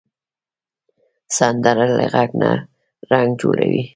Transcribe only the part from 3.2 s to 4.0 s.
جوړوي